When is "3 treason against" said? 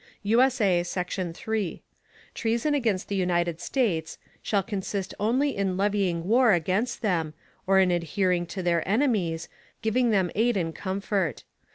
1.31-3.07